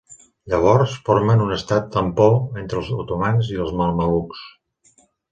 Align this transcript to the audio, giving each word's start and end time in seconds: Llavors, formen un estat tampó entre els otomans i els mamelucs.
Llavors, 0.51 0.93
formen 1.09 1.41
un 1.47 1.51
estat 1.55 1.91
tampó 1.95 2.27
entre 2.61 2.79
els 2.81 2.89
otomans 3.03 3.51
i 3.57 3.61
els 3.65 3.75
mamelucs. 3.83 4.41